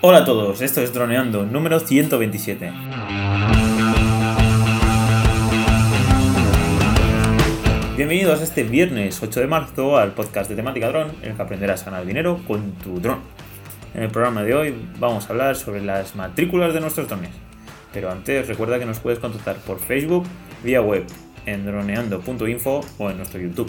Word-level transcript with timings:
Hola 0.00 0.18
a 0.18 0.24
todos, 0.24 0.62
esto 0.62 0.80
es 0.80 0.94
Droneando, 0.94 1.44
número 1.44 1.80
127. 1.80 2.72
Bienvenidos 7.96 8.40
este 8.40 8.62
viernes 8.62 9.20
8 9.20 9.40
de 9.40 9.46
marzo 9.48 9.96
al 9.96 10.12
podcast 10.12 10.48
de 10.48 10.54
temática 10.54 10.86
dron, 10.86 11.10
en 11.20 11.30
el 11.30 11.36
que 11.36 11.42
aprenderás 11.42 11.82
a 11.82 11.86
ganar 11.86 12.06
dinero 12.06 12.40
con 12.46 12.74
tu 12.74 13.00
dron. 13.00 13.18
En 13.92 14.04
el 14.04 14.10
programa 14.12 14.44
de 14.44 14.54
hoy 14.54 14.74
vamos 15.00 15.26
a 15.26 15.30
hablar 15.30 15.56
sobre 15.56 15.82
las 15.82 16.14
matrículas 16.14 16.72
de 16.74 16.80
nuestros 16.80 17.08
drones. 17.08 17.32
Pero 17.92 18.08
antes 18.12 18.46
recuerda 18.46 18.78
que 18.78 18.86
nos 18.86 19.00
puedes 19.00 19.18
contactar 19.18 19.56
por 19.56 19.80
Facebook, 19.80 20.26
vía 20.62 20.80
web, 20.80 21.06
en 21.44 21.66
droneando.info 21.66 22.82
o 22.98 23.10
en 23.10 23.16
nuestro 23.16 23.40
YouTube. 23.40 23.68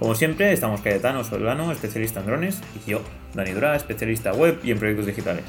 Como 0.00 0.14
siempre, 0.14 0.52
estamos 0.52 0.80
Cayetano 0.80 1.22
Solano, 1.24 1.70
especialista 1.72 2.20
en 2.20 2.26
drones, 2.26 2.60
y 2.86 2.90
yo, 2.90 3.02
Dani 3.34 3.52
Dura, 3.52 3.76
especialista 3.76 4.32
web 4.32 4.58
y 4.64 4.70
en 4.70 4.78
proyectos 4.78 5.04
digitales. 5.06 5.44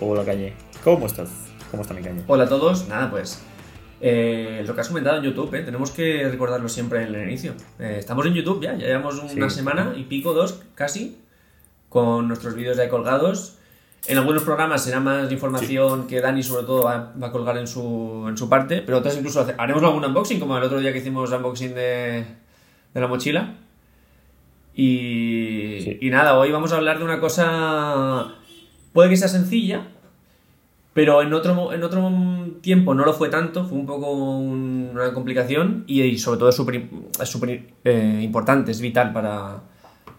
Hola 0.00 0.24
Calle, 0.24 0.54
¿cómo 0.82 1.04
estás? 1.06 1.28
¿Cómo 1.70 1.82
está 1.82 1.92
mi 1.94 2.00
Calle? 2.02 2.22
Hola 2.26 2.44
a 2.44 2.48
todos, 2.48 2.88
nada 2.88 3.10
pues. 3.10 3.42
eh, 4.00 4.64
lo 4.66 4.74
que 4.74 4.80
has 4.80 4.88
comentado 4.88 5.18
en 5.18 5.24
YouTube, 5.24 5.54
eh, 5.54 5.62
tenemos 5.62 5.90
que 5.90 6.28
recordarlo 6.30 6.68
siempre 6.68 7.02
en 7.04 7.14
el 7.14 7.22
inicio. 7.28 7.52
Eh, 7.78 7.96
estamos 7.98 8.24
en 8.26 8.32
YouTube 8.34 8.62
ya, 8.62 8.72
ya 8.72 8.86
llevamos 8.86 9.16
una 9.18 9.48
Sí. 9.50 9.56
semana 9.56 9.92
y 9.96 10.04
pico, 10.04 10.32
dos 10.34 10.62
casi, 10.74 11.18
con 11.90 12.26
nuestros 12.26 12.54
vídeos 12.54 12.76
ya 12.78 12.88
colgados. 12.88 13.58
En 14.06 14.18
algunos 14.18 14.42
programas 14.42 14.82
será 14.84 15.00
más 15.00 15.30
información 15.32 16.06
que 16.06 16.20
Dani 16.20 16.42
sobre 16.42 16.64
todo 16.66 16.84
va, 16.84 17.12
va 17.22 17.28
a 17.28 17.32
colgar 17.32 17.56
en 17.58 17.66
su, 17.66 18.26
en 18.28 18.36
su 18.36 18.48
parte, 18.48 18.82
pero 18.82 18.98
otras 18.98 19.16
incluso 19.16 19.40
hace- 19.40 19.54
haremos 19.56 19.82
algún 19.82 20.04
unboxing, 20.04 20.38
como 20.40 20.56
el 20.58 20.64
otro 20.64 20.80
día 20.80 20.92
que 20.92 20.98
hicimos 20.98 21.30
unboxing 21.32 21.74
de, 21.74 22.24
de 22.94 23.00
la 23.00 23.06
mochila. 23.06 23.54
Y, 24.74 25.78
Sí. 25.82 25.98
y 26.00 26.10
nada, 26.10 26.36
hoy 26.38 26.50
vamos 26.50 26.72
a 26.72 26.76
hablar 26.76 26.98
de 26.98 27.04
una 27.04 27.20
cosa, 27.20 28.34
puede 28.92 29.08
que 29.10 29.16
sea 29.16 29.28
sencilla, 29.28 29.86
pero 30.92 31.22
en 31.22 31.32
otro, 31.32 31.72
en 31.72 31.82
otro 31.82 32.10
tiempo 32.60 32.94
no 32.94 33.04
lo 33.04 33.12
fue 33.12 33.28
tanto, 33.28 33.64
fue 33.64 33.78
un 33.78 33.86
poco 33.86 34.10
un- 34.12 34.90
una 34.92 35.12
complicación 35.12 35.84
y, 35.86 36.02
y 36.02 36.18
sobre 36.18 36.38
todo 36.38 36.48
es 36.48 36.56
súper 36.56 37.62
eh, 37.84 38.20
importante, 38.22 38.70
es 38.72 38.80
vital 38.80 39.12
para, 39.12 39.60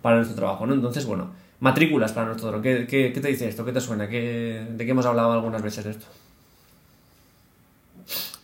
para 0.02 0.17
nuestro 0.17 0.35
trabajo, 0.35 0.65
¿no? 0.65 0.73
Entonces, 0.73 1.05
bueno, 1.05 1.31
matrículas 1.59 2.11
para 2.13 2.27
nuestro. 2.27 2.61
¿Qué, 2.61 2.85
qué, 2.87 3.11
qué 3.13 3.21
te 3.21 3.27
dice 3.30 3.47
esto? 3.47 3.63
¿Qué 3.65 3.71
te 3.71 3.81
suena? 3.81 4.08
¿Qué, 4.09 4.65
¿De 4.69 4.85
qué 4.85 4.91
hemos 4.91 5.05
hablado 5.05 5.31
algunas 5.31 5.61
veces 5.61 5.83
de 5.85 5.91
esto? 5.91 6.05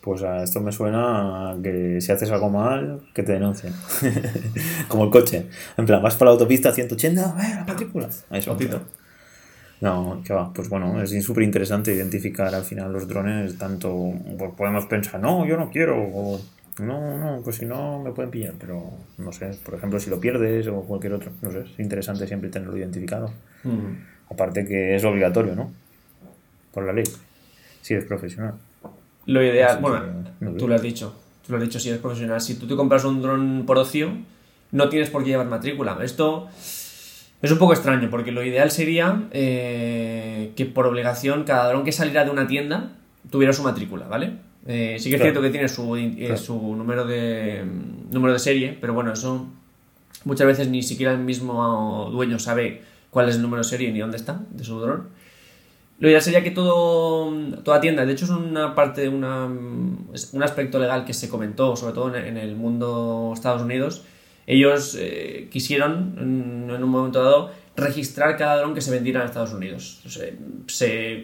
Pues 0.01 0.23
a 0.23 0.43
esto 0.43 0.61
me 0.61 0.71
suena 0.71 1.51
a 1.51 1.61
que 1.61 2.01
si 2.01 2.11
haces 2.11 2.31
algo 2.31 2.49
mal, 2.49 3.01
que 3.13 3.21
te 3.21 3.33
denuncien. 3.33 3.73
Como 4.87 5.05
el 5.05 5.11
coche. 5.11 5.47
En 5.77 5.85
plan, 5.85 6.01
vas 6.01 6.15
por 6.15 6.25
la 6.25 6.31
autopista 6.31 6.73
180, 6.73 7.21
¡eh, 7.21 7.55
las 7.57 7.67
matrículas! 7.67 8.25
A 8.31 8.37
Eso. 8.37 8.53
Ojito. 8.53 8.81
No, 9.81 10.21
que 10.25 10.33
va. 10.33 10.51
Pues 10.53 10.69
bueno, 10.69 11.01
es 11.01 11.23
súper 11.23 11.43
interesante 11.43 11.93
identificar 11.93 12.53
al 12.53 12.63
final 12.63 12.93
los 12.93 13.07
drones, 13.07 13.57
tanto 13.57 14.13
pues 14.37 14.51
podemos 14.55 14.85
pensar, 14.85 15.19
no, 15.19 15.45
yo 15.45 15.57
no 15.57 15.69
quiero, 15.69 15.97
o 16.01 16.39
no, 16.79 17.17
no, 17.17 17.41
pues 17.43 17.57
si 17.57 17.65
no 17.65 17.99
me 17.99 18.11
pueden 18.11 18.31
pillar, 18.31 18.53
pero 18.59 18.83
no 19.17 19.31
sé, 19.31 19.51
por 19.63 19.73
ejemplo, 19.73 19.99
si 19.99 20.09
lo 20.09 20.19
pierdes 20.19 20.67
o 20.67 20.81
cualquier 20.81 21.13
otro, 21.13 21.31
no 21.41 21.51
sé, 21.51 21.61
es 21.61 21.79
interesante 21.79 22.27
siempre 22.27 22.49
tenerlo 22.49 22.77
identificado. 22.77 23.31
Mm. 23.63 24.31
Aparte 24.31 24.65
que 24.65 24.95
es 24.95 25.03
obligatorio, 25.03 25.55
¿no? 25.55 25.71
Por 26.71 26.85
la 26.85 26.93
ley, 26.93 27.03
si 27.81 27.93
eres 27.95 28.05
profesional. 28.05 28.53
Lo 29.25 29.43
ideal, 29.43 29.71
Así 29.71 29.81
bueno, 29.81 30.01
que, 30.39 30.45
tú 30.57 30.67
lo 30.67 30.75
has 30.75 30.81
dicho, 30.81 31.13
tú 31.45 31.51
lo 31.53 31.57
has 31.57 31.63
dicho 31.63 31.79
si 31.79 31.89
eres 31.89 32.01
profesional. 32.01 32.41
Si 32.41 32.55
tú 32.55 32.67
te 32.67 32.75
compras 32.75 33.03
un 33.05 33.21
dron 33.21 33.63
por 33.65 33.77
ocio, 33.77 34.11
no 34.71 34.89
tienes 34.89 35.09
por 35.09 35.23
qué 35.23 35.31
llevar 35.31 35.47
matrícula. 35.47 35.97
Esto 36.01 36.47
es 37.41 37.51
un 37.51 37.57
poco 37.57 37.73
extraño, 37.73 38.09
porque 38.09 38.31
lo 38.31 38.43
ideal 38.43 38.71
sería 38.71 39.23
eh, 39.31 40.51
que 40.55 40.65
por 40.65 40.85
obligación 40.85 41.43
cada 41.43 41.69
dron 41.69 41.83
que 41.83 41.91
saliera 41.91 42.23
de 42.25 42.31
una 42.31 42.47
tienda 42.47 42.93
tuviera 43.29 43.53
su 43.53 43.63
matrícula, 43.63 44.07
¿vale? 44.07 44.33
Eh, 44.67 44.97
sí 44.99 45.09
que 45.09 45.15
es 45.15 45.21
cierto 45.21 45.41
que 45.41 45.49
tiene 45.49 45.67
su, 45.67 45.95
eh, 45.95 46.13
Claro. 46.17 46.37
su 46.37 46.75
número, 46.75 47.05
de, 47.05 47.63
número 48.11 48.33
de 48.33 48.39
serie, 48.39 48.77
pero 48.79 48.93
bueno, 48.93 49.11
eso 49.13 49.47
muchas 50.23 50.45
veces 50.45 50.67
ni 50.67 50.83
siquiera 50.83 51.13
el 51.13 51.19
mismo 51.19 52.09
dueño 52.11 52.37
sabe 52.37 52.83
cuál 53.09 53.29
es 53.29 53.35
el 53.35 53.41
número 53.41 53.63
de 53.63 53.69
serie 53.69 53.91
ni 53.91 53.99
dónde 53.99 54.17
está 54.17 54.41
de 54.51 54.63
su 54.63 54.79
dron. 54.79 55.07
Lo 56.01 56.09
ideal 56.09 56.21
sería 56.23 56.43
que 56.43 56.49
todo, 56.49 57.31
toda 57.63 57.79
tienda, 57.79 58.07
de 58.07 58.13
hecho 58.13 58.25
es 58.25 58.31
una 58.31 58.73
parte, 58.73 59.07
una, 59.07 59.45
un 59.45 60.43
aspecto 60.43 60.79
legal 60.79 61.05
que 61.05 61.13
se 61.13 61.29
comentó, 61.29 61.75
sobre 61.75 61.93
todo 61.93 62.15
en, 62.15 62.37
el 62.37 62.55
mundo 62.55 63.29
Estados 63.35 63.61
Unidos, 63.61 64.03
ellos 64.47 64.97
eh, 64.99 65.47
quisieron 65.51 66.15
en, 66.17 66.83
un 66.83 66.89
momento 66.89 67.23
dado 67.23 67.51
registrar 67.75 68.35
cada 68.35 68.57
dron 68.57 68.73
que 68.73 68.81
se 68.81 68.89
vendiera 68.89 69.21
en 69.21 69.27
Estados 69.27 69.53
Unidos. 69.53 70.01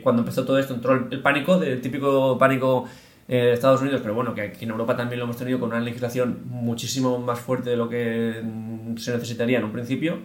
Cuando 0.03 0.21
empezó 0.21 0.45
todo 0.45 0.59
esto 0.59 0.75
entró 0.75 0.93
el, 0.93 1.07
el 1.09 1.21
pánico, 1.21 1.59
el 1.59 1.81
típico 1.81 2.37
pánico 2.37 2.85
eh, 3.27 3.35
de 3.35 3.53
Estados 3.53 3.81
Unidos, 3.81 4.01
pero 4.03 4.13
bueno, 4.13 4.35
que 4.35 4.41
aquí 4.41 4.65
en 4.65 4.69
Europa 4.69 4.95
también 4.95 5.17
lo 5.17 5.25
hemos 5.25 5.37
tenido 5.37 5.59
con 5.59 5.69
una 5.69 5.79
legislación 5.79 6.41
muchísimo 6.45 7.17
más 7.17 7.39
fuerte 7.39 7.71
de 7.71 7.77
lo 7.77 7.89
que 7.89 8.41
mm, 8.43 8.97
se 8.97 9.11
necesitaría 9.11 9.57
en 9.57 9.63
un 9.63 9.71
principio. 9.71 10.19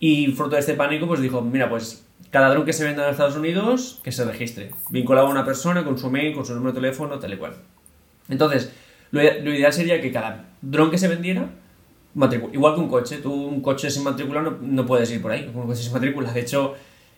Y 0.00 0.28
fruto 0.32 0.56
de 0.56 0.60
este 0.60 0.74
pánico, 0.74 1.06
pues 1.06 1.20
dijo, 1.20 1.42
mira, 1.42 1.68
pues 1.68 2.06
cada 2.30 2.50
dron 2.50 2.64
que 2.64 2.72
se 2.72 2.84
venda 2.84 3.04
en 3.04 3.10
Estados 3.10 3.36
Unidos, 3.36 4.00
que 4.02 4.12
se 4.12 4.24
registre. 4.24 4.70
Vinculado 4.90 5.26
a 5.26 5.30
una 5.30 5.44
persona 5.44 5.84
con 5.84 5.98
su 5.98 6.10
mail, 6.10 6.34
con 6.34 6.44
su 6.44 6.54
número 6.54 6.72
de 6.72 6.80
teléfono, 6.80 7.18
tal 7.18 7.32
y 7.32 7.36
cual. 7.36 7.54
Entonces, 8.28 8.72
lo, 9.10 9.22
ideal 9.22 9.72
sería 9.72 10.00
que 10.00 10.10
cada 10.10 10.46
dron 10.62 10.90
que 10.90 10.98
se 10.98 11.08
vendiera, 11.08 11.50
igual 12.52 12.74
que 12.74 12.80
un 12.80 12.88
coche, 12.88 13.18
tú 13.18 13.32
un 13.32 13.60
coche 13.60 13.90
sin 13.90 14.04
matrícula 14.04 14.40
no, 14.42 14.58
no 14.60 14.86
puedes 14.86 15.10
ir 15.10 15.20
por 15.20 15.32
ahí, 15.32 15.50
un 15.54 15.66
coche 15.66 15.82
sin 15.82 15.92
matrícula. 15.92 16.32
De 16.32 16.40
hecho, 16.40 16.74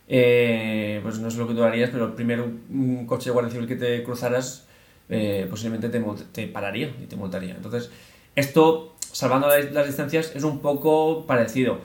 eh, 0.08 1.00
pues 1.02 1.18
no 1.18 1.30
sé 1.30 1.38
lo 1.38 1.48
que 1.48 1.54
tú 1.54 1.62
harías, 1.62 1.90
pero 1.90 2.14
primero 2.14 2.44
un 2.70 3.06
coche 3.06 3.26
de 3.26 3.30
Guardia 3.32 3.52
Civil 3.52 3.68
que 3.68 3.76
te 3.76 4.02
cruzaras, 4.02 4.66
eh, 5.08 5.46
posiblemente 5.48 5.88
te, 5.88 6.02
te 6.32 6.48
pararía 6.48 6.94
y 7.02 7.06
te 7.06 7.16
multaría. 7.16 7.54
Entonces, 7.54 7.90
esto, 8.36 8.96
salvando 9.12 9.48
las 9.48 9.86
distancias, 9.86 10.32
es 10.34 10.42
un 10.44 10.60
poco 10.60 11.26
parecido. 11.26 11.78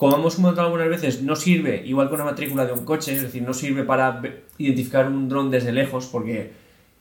Como 0.00 0.16
hemos 0.16 0.36
comentado 0.36 0.68
algunas 0.68 0.88
veces, 0.88 1.22
no 1.22 1.36
sirve 1.36 1.82
igual 1.84 2.08
que 2.08 2.14
una 2.14 2.24
matrícula 2.24 2.64
de 2.64 2.72
un 2.72 2.86
coche, 2.86 3.14
es 3.14 3.20
decir, 3.20 3.42
no 3.42 3.52
sirve 3.52 3.84
para 3.84 4.22
identificar 4.56 5.06
un 5.06 5.28
dron 5.28 5.50
desde 5.50 5.72
lejos, 5.72 6.06
porque 6.06 6.52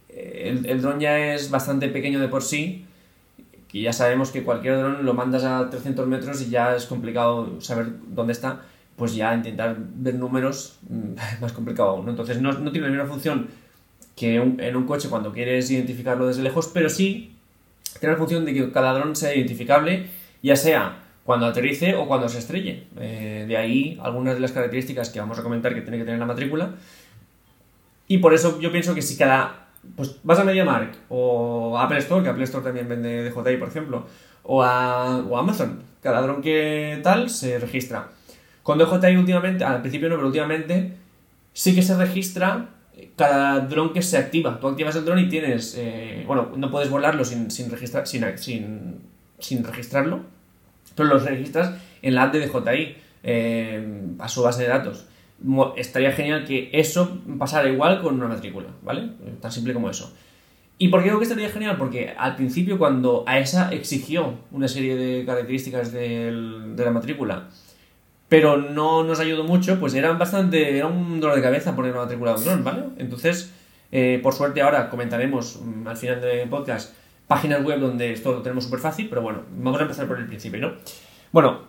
eh, 0.09 0.61
el, 0.65 0.81
dron 0.81 0.99
ya 0.99 1.33
es 1.33 1.49
bastante 1.49 1.87
pequeño 1.87 2.19
de 2.19 2.27
por 2.27 2.43
sí, 2.43 2.85
y 3.71 3.83
ya 3.83 3.93
sabemos 3.93 4.31
que 4.31 4.43
cualquier 4.43 4.79
dron 4.79 5.05
lo 5.05 5.13
mandas 5.13 5.45
a 5.45 5.69
300 5.69 6.07
metros 6.07 6.41
y 6.41 6.49
ya 6.49 6.75
es 6.75 6.87
complicado 6.87 7.61
saber 7.61 7.87
dónde 8.05 8.33
está, 8.33 8.63
pues 8.97 9.15
ya 9.15 9.33
intentar 9.33 9.77
ver 9.79 10.15
números 10.15 10.79
mm, 10.89 11.17
es 11.35 11.39
más 11.41 11.53
complicado 11.53 11.91
aún. 11.91 12.09
Entonces 12.09 12.41
no, 12.41 12.53
tiene 12.53 12.87
la 12.87 12.93
misma 12.93 13.05
función 13.05 13.47
que 14.17 14.35
en 14.35 14.75
un 14.75 14.85
coche 14.85 15.07
cuando 15.07 15.31
quieres 15.31 15.71
identificarlo 15.71 16.27
desde 16.27 16.43
lejos, 16.43 16.69
pero 16.73 16.89
sí 16.89 17.33
tiene 17.97 18.11
la 18.11 18.19
función 18.19 18.43
de 18.43 18.53
que 18.53 18.73
cada 18.73 18.91
dron 18.91 19.15
sea 19.15 19.33
identificable, 19.33 20.07
ya 20.43 20.57
sea 20.57 21.05
cuando 21.29 21.45
aterrice 21.45 21.93
o 21.93 22.07
cuando 22.07 22.27
se 22.27 22.39
estrelle. 22.39 22.87
Eh, 22.99 23.45
de 23.47 23.55
ahí 23.55 23.99
algunas 24.01 24.33
de 24.33 24.39
las 24.39 24.51
características 24.51 25.11
que 25.11 25.19
vamos 25.19 25.37
a 25.37 25.43
comentar 25.43 25.75
que 25.75 25.81
tiene 25.81 25.99
que 25.99 26.03
tener 26.03 26.17
la 26.17 26.25
matrícula. 26.25 26.71
Y 28.07 28.17
por 28.17 28.33
eso 28.33 28.59
yo 28.59 28.71
pienso 28.71 28.95
que 28.95 29.03
si 29.03 29.15
cada. 29.15 29.67
Pues 29.95 30.15
vas 30.23 30.39
a 30.39 30.43
MediaMarkt 30.43 30.95
o 31.09 31.77
a 31.77 31.83
Apple 31.83 31.99
Store, 31.99 32.23
que 32.23 32.29
Apple 32.29 32.45
Store 32.45 32.63
también 32.63 32.89
vende 32.89 33.29
DJI, 33.29 33.57
por 33.57 33.67
ejemplo, 33.67 34.07
o 34.41 34.63
a, 34.63 35.17
o 35.17 35.37
Amazon, 35.37 35.83
cada 36.01 36.19
dron 36.23 36.41
que 36.41 36.99
tal 37.03 37.29
se 37.29 37.59
registra. 37.59 38.07
Con 38.63 38.79
DJI 38.79 39.15
últimamente, 39.15 39.63
al 39.63 39.81
principio 39.81 40.09
no, 40.09 40.15
pero 40.15 40.25
últimamente 40.25 40.93
sí 41.53 41.75
que 41.75 41.83
se 41.83 41.95
registra 41.95 42.69
cada 43.15 43.59
dron 43.59 43.93
que 43.93 44.01
se 44.01 44.17
activa. 44.17 44.59
Tú 44.59 44.67
activas 44.67 44.95
el 44.95 45.05
dron 45.05 45.19
y 45.19 45.29
tienes. 45.29 45.75
eh, 45.77 46.23
bueno, 46.25 46.53
no 46.55 46.71
puedes 46.71 46.89
volarlo 46.89 47.23
sin, 47.23 47.51
sin, 47.51 47.69
registrar, 47.69 48.07
sin, 48.07 48.25
sin, 48.35 49.01
sin 49.37 49.63
registrarlo, 49.63 50.38
pero 50.95 51.09
los 51.09 51.25
registras 51.25 51.73
en 52.01 52.15
la 52.15 52.23
app 52.23 52.33
de 52.33 52.47
DJI 52.47 52.95
eh, 53.23 54.01
a 54.19 54.27
su 54.27 54.43
base 54.43 54.63
de 54.63 54.69
datos. 54.69 55.05
Estaría 55.77 56.11
genial 56.11 56.45
que 56.45 56.69
eso 56.73 57.19
pasara 57.37 57.69
igual 57.69 58.01
con 58.01 58.15
una 58.15 58.27
matrícula, 58.27 58.67
¿vale? 58.81 59.03
Eh, 59.25 59.35
Tan 59.41 59.51
simple 59.51 59.73
como 59.73 59.89
eso. 59.89 60.13
¿Y 60.77 60.89
por 60.89 61.01
qué 61.01 61.09
digo 61.09 61.19
que 61.19 61.23
estaría 61.23 61.49
genial? 61.49 61.77
Porque 61.77 62.13
al 62.17 62.35
principio 62.35 62.77
cuando 62.77 63.23
AESA 63.27 63.71
exigió 63.71 64.35
una 64.51 64.67
serie 64.67 64.95
de 64.95 65.25
características 65.25 65.91
de 65.91 66.31
la 66.77 66.91
matrícula, 66.91 67.49
pero 68.29 68.57
no 68.57 69.03
nos 69.03 69.19
ayudó 69.19 69.43
mucho, 69.43 69.79
pues 69.79 69.95
eran 69.95 70.19
bastante, 70.19 70.77
era 70.77 70.85
un 70.85 71.19
dolor 71.19 71.35
de 71.35 71.41
cabeza 71.41 71.75
poner 71.75 71.91
una 71.91 72.01
matrícula 72.01 72.33
de 72.33 72.37
un 72.37 72.43
dron, 72.45 72.63
¿vale? 72.63 72.83
Entonces, 72.97 73.51
eh, 73.91 74.19
por 74.21 74.33
suerte 74.33 74.61
ahora 74.61 74.89
comentaremos 74.89 75.59
mm, 75.61 75.87
al 75.87 75.97
final 75.97 76.21
del 76.21 76.47
podcast 76.47 76.93
páginas 77.29 77.63
web 77.63 77.79
donde 77.79 78.11
esto 78.11 78.31
lo 78.31 78.41
tenemos 78.41 78.63
súper 78.63 78.79
fácil, 78.79 79.07
pero 79.07 79.21
bueno, 79.21 79.43
vamos 79.55 79.79
a 79.79 79.83
empezar 79.83 80.07
por 80.07 80.17
el 80.17 80.25
principio, 80.25 80.59
¿no? 80.59 80.73
Bueno, 81.31 81.59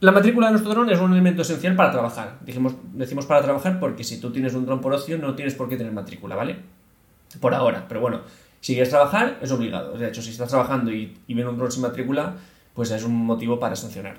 la 0.00 0.10
matrícula 0.10 0.46
de 0.46 0.52
nuestro 0.52 0.72
dron 0.72 0.88
es 0.88 0.98
un 0.98 1.12
elemento 1.12 1.42
esencial 1.42 1.76
para 1.76 1.92
trabajar. 1.92 2.38
Dijimos, 2.40 2.74
decimos 2.94 3.26
para 3.26 3.42
trabajar 3.42 3.78
porque 3.78 4.04
si 4.04 4.18
tú 4.18 4.32
tienes 4.32 4.54
un 4.54 4.64
dron 4.64 4.80
por 4.80 4.94
ocio 4.94 5.18
no 5.18 5.34
tienes 5.34 5.54
por 5.54 5.68
qué 5.68 5.76
tener 5.76 5.92
matrícula, 5.92 6.34
¿vale? 6.34 6.56
Por 7.40 7.52
ahora, 7.54 7.84
pero 7.86 8.00
bueno, 8.00 8.22
si 8.60 8.72
quieres 8.72 8.88
trabajar 8.88 9.38
es 9.42 9.52
obligado. 9.52 9.98
De 9.98 10.08
hecho, 10.08 10.22
si 10.22 10.30
estás 10.30 10.48
trabajando 10.48 10.90
y, 10.90 11.14
y 11.26 11.34
viene 11.34 11.50
un 11.50 11.58
dron 11.58 11.70
sin 11.70 11.82
matrícula, 11.82 12.34
pues 12.72 12.90
es 12.90 13.04
un 13.04 13.14
motivo 13.14 13.60
para 13.60 13.76
sancionar. 13.76 14.16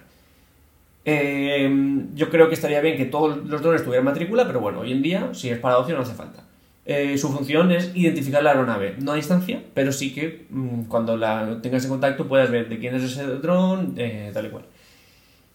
Eh, 1.09 2.05
yo 2.13 2.29
creo 2.29 2.49
que 2.49 2.53
estaría 2.53 2.81
bien 2.81 2.97
que 2.97 3.05
todos 3.05 3.37
los 3.45 3.61
drones 3.63 3.83
tuvieran 3.83 4.05
matrícula, 4.05 4.45
pero 4.45 4.59
bueno, 4.59 4.81
hoy 4.81 4.91
en 4.91 5.01
día, 5.01 5.29
si 5.33 5.49
es 5.49 5.57
para 5.57 5.79
ocio, 5.79 5.95
no 5.95 6.03
hace 6.03 6.13
falta. 6.13 6.43
Eh, 6.89 7.17
su 7.17 7.29
función 7.29 7.69
es 7.73 7.91
identificar 7.95 8.41
la 8.41 8.51
aeronave, 8.51 8.95
no 9.01 9.11
a 9.11 9.15
distancia, 9.15 9.61
pero 9.73 9.91
sí 9.91 10.13
que 10.13 10.47
mm, 10.49 10.83
cuando 10.83 11.17
la 11.17 11.59
tengas 11.61 11.83
en 11.83 11.89
contacto 11.89 12.29
puedas 12.29 12.49
ver 12.49 12.69
de 12.69 12.79
quién 12.79 12.95
es 12.95 13.03
ese 13.03 13.25
dron, 13.25 13.93
eh, 13.97 14.31
tal 14.33 14.45
y 14.45 14.49
cual. 14.49 14.63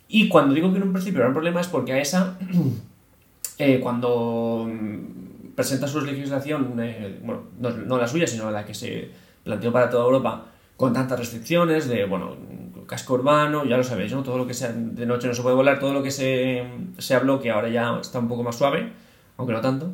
Y 0.08 0.28
cuando 0.28 0.52
digo 0.52 0.70
que 0.70 0.76
en 0.76 0.82
un 0.82 0.92
principio 0.92 1.20
era 1.20 1.28
un 1.28 1.32
problema 1.32 1.62
es 1.62 1.68
porque 1.68 1.94
a 1.94 1.98
esa, 1.98 2.36
eh, 3.58 3.80
cuando 3.80 4.68
mm, 4.70 5.54
presenta 5.54 5.88
su 5.88 6.02
legislación, 6.02 6.76
eh, 6.78 7.18
bueno, 7.24 7.44
no, 7.58 7.70
no 7.70 7.96
la 7.96 8.06
suya, 8.06 8.26
sino 8.26 8.50
la 8.50 8.66
que 8.66 8.74
se 8.74 9.08
planteó 9.42 9.72
para 9.72 9.88
toda 9.88 10.04
Europa, 10.04 10.48
con 10.76 10.92
tantas 10.92 11.18
restricciones 11.18 11.88
de, 11.88 12.04
bueno, 12.04 12.36
casco 12.86 13.14
urbano, 13.14 13.64
ya 13.64 13.78
lo 13.78 13.84
sabéis, 13.84 14.12
¿no? 14.12 14.22
Todo 14.22 14.36
lo 14.36 14.46
que 14.46 14.52
sea 14.52 14.70
de 14.70 15.06
noche 15.06 15.28
no 15.28 15.32
se 15.32 15.40
puede 15.40 15.56
volar, 15.56 15.78
todo 15.78 15.94
lo 15.94 16.02
que 16.02 16.10
se, 16.10 16.62
se 16.98 17.14
habló, 17.14 17.40
que 17.40 17.50
ahora 17.50 17.70
ya 17.70 17.98
está 17.98 18.18
un 18.18 18.28
poco 18.28 18.42
más 18.42 18.56
suave, 18.56 18.92
aunque 19.38 19.54
no 19.54 19.62
tanto. 19.62 19.92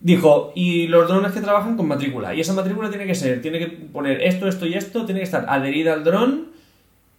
Dijo, 0.00 0.52
y 0.54 0.86
los 0.88 1.08
drones 1.08 1.32
que 1.32 1.40
trabajan 1.40 1.76
con 1.76 1.88
matrícula. 1.88 2.34
Y 2.34 2.40
esa 2.40 2.52
matrícula 2.52 2.90
tiene 2.90 3.06
que 3.06 3.14
ser, 3.14 3.40
tiene 3.40 3.58
que 3.58 3.66
poner 3.66 4.22
esto, 4.22 4.46
esto 4.46 4.66
y 4.66 4.74
esto, 4.74 5.04
tiene 5.06 5.20
que 5.20 5.24
estar 5.24 5.46
adherida 5.48 5.94
al 5.94 6.04
dron, 6.04 6.48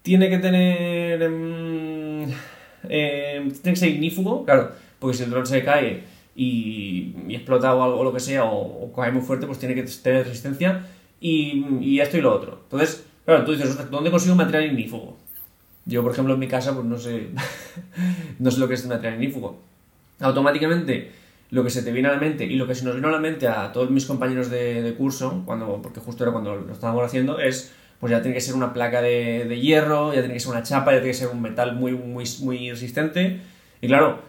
tiene 0.03 0.29
que 0.29 0.37
tener... 0.37 1.21
em, 1.21 2.21
em, 2.89 3.51
tiene 3.51 3.73
que 3.73 3.75
ser 3.75 3.89
ignífugo, 3.89 4.45
claro, 4.45 4.71
porque 4.99 5.17
si 5.17 5.23
el 5.23 5.31
dron 5.31 5.45
se 5.45 5.63
cae 5.63 6.03
y, 6.35 7.15
y 7.27 7.35
explota 7.35 7.73
o 7.75 7.83
algo 7.83 7.99
o 7.99 8.03
lo 8.03 8.13
que 8.13 8.19
sea, 8.19 8.45
o, 8.45 8.91
cae 8.93 9.11
muy 9.11 9.21
fuerte, 9.23 9.47
pues 9.47 9.59
tiene 9.59 9.75
que 9.75 9.83
tener 9.83 10.25
resistencia 10.25 10.85
y, 11.19 11.65
y 11.81 11.99
esto 11.99 12.17
y 12.17 12.21
lo 12.21 12.33
otro. 12.33 12.59
Entonces, 12.63 13.05
claro, 13.25 13.43
tú 13.43 13.51
dices, 13.53 13.69
"Ostras, 13.69 13.89
¿dónde 13.91 14.11
consigo 14.11 14.35
material 14.35 14.65
ignífugo? 14.71 15.17
Yo, 15.85 16.03
por 16.03 16.11
ejemplo, 16.11 16.33
en 16.33 16.39
mi 16.39 16.47
casa, 16.47 16.73
pues 16.73 16.85
no 16.85 16.97
sé, 16.97 17.29
no 18.39 18.51
sé 18.51 18.59
lo 18.59 18.67
que 18.67 18.75
es 18.75 18.85
material 18.85 19.15
ignífugo. 19.15 19.59
Automáticamente, 20.19 21.11
lo 21.49 21.63
que 21.63 21.69
se 21.69 21.81
te 21.81 21.91
viene 21.91 22.09
a 22.09 22.11
la 22.11 22.19
mente 22.19 22.45
y 22.45 22.55
lo 22.55 22.67
que 22.67 22.75
se 22.75 22.83
nos 22.85 22.95
vino 22.95 23.07
a 23.07 23.11
la 23.11 23.19
mente 23.19 23.47
a 23.47 23.71
todos 23.71 23.89
mis 23.89 24.05
compañeros 24.05 24.49
de, 24.49 24.93
curso, 24.97 25.43
cuando, 25.45 25.81
porque 25.81 25.99
justo 25.99 26.23
era 26.23 26.33
cuando 26.33 26.55
lo 26.55 26.73
estábamos 26.73 27.05
haciendo, 27.05 27.39
es, 27.39 27.71
pues 27.99 28.11
ya 28.11 28.21
tiene 28.21 28.35
que 28.35 28.41
ser 28.41 28.55
una 28.55 28.73
placa 28.73 29.01
de, 29.01 29.45
de 29.45 29.59
hierro, 29.59 30.13
ya 30.13 30.19
tiene 30.19 30.33
que 30.33 30.39
ser 30.39 30.51
una 30.51 30.63
chapa, 30.63 30.91
ya 30.91 30.97
tiene 30.97 31.11
que 31.11 31.17
ser 31.17 31.29
un 31.29 31.41
metal 31.41 31.75
muy, 31.75 31.93
muy, 31.93 32.25
muy 32.41 32.69
resistente. 32.71 33.39
Y 33.81 33.87
claro, 33.87 34.19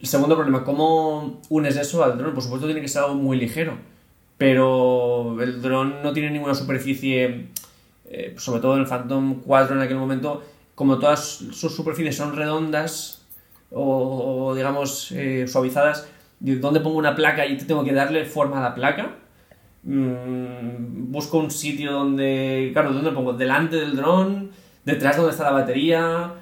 el 0.00 0.06
segundo 0.06 0.34
problema, 0.36 0.64
¿cómo 0.64 1.40
unes 1.48 1.76
eso 1.76 2.02
al 2.04 2.16
dron? 2.16 2.34
Por 2.34 2.42
supuesto 2.42 2.66
tiene 2.66 2.80
que 2.80 2.88
ser 2.88 3.02
algo 3.02 3.16
muy 3.16 3.36
ligero, 3.36 3.76
pero 4.38 5.36
el 5.42 5.60
dron 5.60 6.02
no 6.02 6.12
tiene 6.12 6.30
ninguna 6.30 6.54
superficie, 6.54 7.48
eh, 8.08 8.34
sobre 8.38 8.60
todo 8.60 8.76
en 8.76 8.80
el 8.80 8.86
Phantom 8.86 9.42
4 9.44 9.76
en 9.76 9.82
aquel 9.82 9.98
momento, 9.98 10.42
como 10.74 10.98
todas 10.98 11.20
sus 11.50 11.74
superficies 11.74 12.16
son 12.16 12.34
redondas 12.34 13.26
o, 13.70 14.46
o, 14.46 14.54
digamos 14.54 15.12
eh, 15.12 15.46
suavizadas, 15.46 16.08
¿dónde 16.40 16.80
pongo 16.80 16.96
una 16.98 17.14
placa 17.14 17.46
y 17.46 17.56
tengo 17.58 17.84
que 17.84 17.92
darle 17.92 18.24
forma 18.24 18.58
a 18.58 18.62
la 18.70 18.74
placa? 18.74 19.16
Mm, 19.82 21.10
busco 21.10 21.38
un 21.38 21.50
sitio 21.50 21.92
donde, 21.92 22.70
claro, 22.72 22.92
¿dónde 22.92 23.12
pongo? 23.12 23.32
Delante 23.32 23.76
del 23.76 23.96
dron, 23.96 24.50
detrás 24.84 25.16
donde 25.16 25.32
está 25.32 25.44
la 25.44 25.52
batería. 25.52 26.32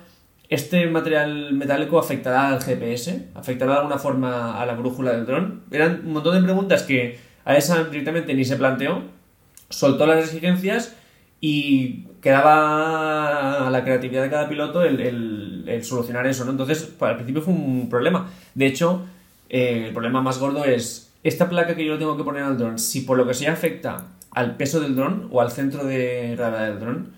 Este 0.48 0.86
material 0.86 1.52
metálico 1.52 1.98
afectará 1.98 2.48
al 2.48 2.62
GPS, 2.62 3.28
afectará 3.34 3.72
de 3.72 3.78
alguna 3.78 3.98
forma 3.98 4.60
a 4.60 4.64
la 4.66 4.74
brújula 4.74 5.12
del 5.12 5.26
dron. 5.26 5.62
Eran 5.70 6.02
un 6.06 6.14
montón 6.14 6.34
de 6.36 6.42
preguntas 6.42 6.82
que 6.84 7.18
a 7.44 7.56
esa 7.56 7.84
directamente 7.84 8.32
ni 8.34 8.44
se 8.44 8.56
planteó, 8.56 9.02
soltó 9.68 10.06
las 10.06 10.24
exigencias 10.24 10.96
y 11.40 12.06
quedaba 12.22 13.66
a 13.66 13.70
la 13.70 13.84
creatividad 13.84 14.22
de 14.22 14.30
cada 14.30 14.48
piloto 14.48 14.82
el, 14.82 15.00
el- 15.00 15.64
el 15.68 15.84
solucionar 15.84 16.26
eso, 16.26 16.44
¿no? 16.44 16.50
Entonces, 16.52 16.82
para- 16.98 17.10
al 17.12 17.16
principio 17.16 17.42
fue 17.42 17.52
un 17.54 17.88
problema. 17.90 18.30
De 18.54 18.66
hecho, 18.66 19.02
eh, 19.48 19.86
el 19.86 19.92
problema 19.92 20.20
más 20.20 20.38
gordo 20.38 20.64
es 20.64 21.12
esta 21.22 21.48
placa 21.48 21.74
que 21.74 21.84
yo 21.84 21.98
tengo 21.98 22.16
que 22.16 22.24
poner 22.24 22.42
al 22.42 22.58
dron. 22.58 22.78
Si 22.78 23.02
por 23.02 23.16
lo 23.16 23.26
que 23.26 23.34
sea 23.34 23.52
afecta 23.52 24.06
al 24.30 24.56
peso 24.56 24.80
del 24.80 24.94
dron 24.94 25.28
o 25.30 25.40
al 25.40 25.50
centro 25.50 25.84
de 25.84 26.34
gravedad 26.36 26.68
del 26.68 26.80
dron, 26.80 27.12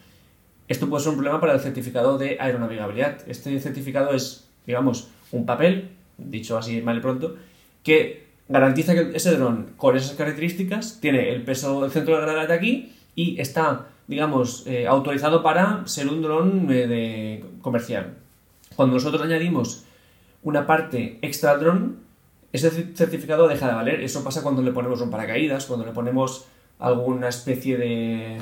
esto 0.69 0.89
puede 0.89 1.03
ser 1.03 1.11
un 1.11 1.17
problema 1.17 1.41
para 1.41 1.55
el 1.55 1.61
certificado 1.61 2.17
de 2.17 2.37
aeronavegabilidad. 2.41 3.19
Este 3.27 3.59
certificado 3.61 4.13
es, 4.13 4.49
digamos, 4.67 5.09
un 5.33 5.45
papel, 5.45 5.91
dicho 6.17 6.57
así 6.57 6.81
mal 6.81 6.99
y 6.99 7.01
pronto, 7.01 7.37
que 7.83 8.27
garantiza 8.49 8.95
que 8.95 9.17
ese 9.17 9.37
dron 9.37 9.73
con 9.77 9.97
esas 9.97 10.17
características 10.17 11.01
tiene 11.01 11.31
el 11.31 11.43
peso 11.43 11.83
del 11.83 11.91
centro 11.91 12.17
de 12.17 12.23
gravedad 12.23 12.51
aquí 12.53 12.93
y 13.15 13.41
está, 13.41 13.89
digamos, 14.07 14.65
eh, 14.67 14.87
autorizado 14.87 15.43
para 15.43 15.87
ser 15.87 16.09
un 16.09 16.23
dron 16.23 16.71
eh, 16.71 16.87
de 16.87 17.45
comercial. 17.63 18.15
Cuando 18.77 18.95
nosotros 18.95 19.23
añadimos 19.23 19.85
una 20.43 20.67
parte 20.67 21.19
extra 21.23 21.53
al 21.53 21.61
dron, 21.61 21.97
ese 22.53 22.71
certificado 22.95 23.49
deja 23.49 23.69
de 23.69 23.75
valer. 23.75 24.01
Eso 24.01 24.25
pasa 24.25 24.43
cuando 24.43 24.63
le 24.63 24.73
ponemos 24.73 25.01
un 25.01 25.11
paracaídas, 25.11 25.67
cuando 25.67 25.87
le 25.87 25.93
ponemos 25.93 26.47
alguna 26.79 27.29
especie 27.29 27.77
de. 27.77 28.39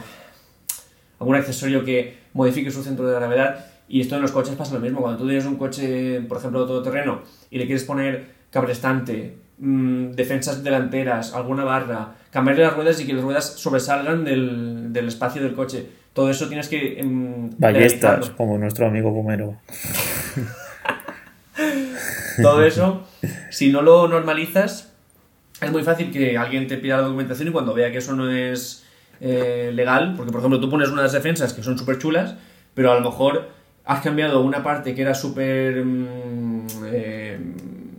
algún 1.19 1.37
accesorio 1.37 1.85
que 1.85 2.19
modifique 2.33 2.71
su 2.71 2.83
centro 2.83 3.07
de 3.07 3.15
gravedad. 3.15 3.67
Y 3.89 4.01
esto 4.01 4.17
en 4.17 4.23
los 4.23 4.33
coches 4.33 4.55
pasa 4.55 4.75
lo 4.75 4.81
mismo. 4.81 5.01
Cuando 5.01 5.19
tú 5.19 5.27
tienes 5.27 5.47
un 5.47 5.57
coche, 5.57 6.21
por 6.23 6.39
ejemplo, 6.39 6.67
todoterreno, 6.67 7.23
y 7.51 7.59
le 7.59 7.67
quieres 7.67 7.85
poner 7.85 8.27
cabrestante, 8.51 9.37
mm, 9.59 10.13
defensas 10.13 10.63
delanteras, 10.63 11.35
alguna 11.35 11.65
barra, 11.65 12.15
cambiarle 12.31 12.65
las 12.65 12.75
ruedas 12.75 13.01
y 13.01 13.07
que 13.07 13.15
las 13.15 13.23
ruedas 13.23 13.55
sobresalgan 13.55 14.25
del, 14.25 14.93
del 14.93 15.09
espacio 15.09 15.43
del 15.43 15.55
coche. 15.55 15.87
Todo 16.13 16.31
eso 16.31 16.49
tienes 16.49 16.69
que. 16.69 16.99
em, 16.99 17.51
Ballestas, 17.59 18.31
como 18.31 18.59
nuestro 18.59 18.87
amigo 18.87 19.13
Pomero. 19.15 19.57
Todo 22.43 22.63
eso, 22.65 23.03
si 23.51 23.71
no 23.71 23.83
lo 23.83 24.09
normalizas, 24.09 24.93
es 25.61 25.73
muy 25.73 25.83
fácil 25.83 26.11
que 26.13 26.37
alguien 26.39 26.67
te 26.69 26.77
pida 26.79 26.97
la 26.97 27.03
documentación 27.03 27.49
y 27.49 27.51
cuando 27.51 27.75
vea 27.75 27.91
que 27.91 27.99
eso 27.99 28.15
no 28.15 28.31
es 28.31 28.85
eh, 29.21 29.71
legal, 29.75 30.15
porque 30.17 30.31
por 30.33 30.41
ejemplo 30.41 30.61
tú 30.61 30.71
pones 30.71 30.89
unas 30.91 31.13
defensas 31.13 31.53
que 31.53 31.63
son 31.63 31.77
súper 31.79 31.99
chulas, 31.99 32.37
pero 32.75 32.93
a 32.93 32.95
lo 32.95 33.01
mejor 33.01 33.49
has 33.85 34.01
cambiado 34.03 34.41
una 34.43 34.63
parte 34.63 34.95
que 34.95 35.03
era 35.03 35.15
súper, 35.15 35.85
mm, 35.85 36.67
eh, 36.93 37.39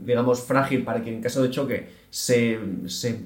digamos, 0.05 0.41
frágil 0.43 0.83
para 0.83 1.01
que 1.03 1.13
en 1.13 1.21
caso 1.21 1.41
de 1.43 1.49
choque 1.49 1.89
se, 2.09 2.59
se 2.87 3.19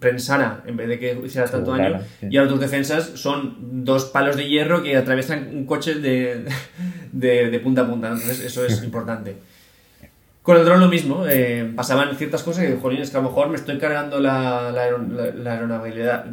prensara 0.00 0.62
en 0.66 0.76
vez 0.76 0.88
de 0.88 0.98
que 0.98 1.18
hiciera 1.24 1.46
tanto 1.46 1.70
daño, 1.70 1.88
Claro, 1.90 2.04
sí. 2.20 2.26
y 2.30 2.36
ahora 2.36 2.50
tus 2.50 2.60
defensas 2.60 3.12
son 3.14 3.84
dos 3.84 4.06
palos 4.06 4.36
de 4.36 4.48
hierro 4.48 4.82
que 4.82 4.96
atraviesan 4.96 5.48
un 5.54 5.64
coche 5.66 5.94
de, 5.94 6.44
de, 7.12 7.50
de 7.50 7.60
punta 7.60 7.82
a 7.82 7.86
punta, 7.86 8.08
entonces 8.08 8.40
eso 8.40 8.64
es 8.64 8.82
importante. 8.84 9.36
Con 10.48 10.56
el 10.56 10.64
dron 10.64 10.80
lo 10.80 10.88
mismo, 10.88 11.26
eh, 11.28 11.70
pasaban 11.76 12.16
ciertas 12.16 12.42
cosas 12.42 12.64
que, 12.64 12.76
jolín, 12.76 13.02
es 13.02 13.10
que 13.10 13.18
a 13.18 13.20
lo 13.20 13.28
mejor 13.28 13.50
me 13.50 13.56
estoy 13.56 13.76
cargando 13.76 14.18
la, 14.18 14.72
la, 14.72 14.90
la- 14.90 15.30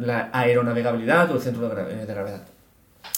la 0.00 0.30
aeronavegabilidad, 0.32 1.30
o 1.30 1.34
el 1.34 1.40
centro 1.42 1.70
gra- 1.70 1.86
de 1.86 2.06
gravedad. 2.06 2.40